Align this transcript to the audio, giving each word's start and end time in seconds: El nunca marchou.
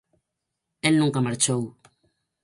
El 0.89 0.97
nunca 1.01 1.23
marchou. 1.27 1.61